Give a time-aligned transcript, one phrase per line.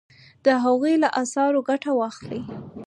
[0.45, 2.41] د هغوی له اثارو ګټه واخلئ.